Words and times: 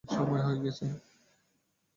সময় 0.03 0.41
হয়ে 0.41 0.59
গেছে। 0.63 0.85